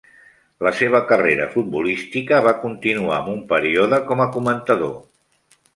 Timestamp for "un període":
3.39-4.05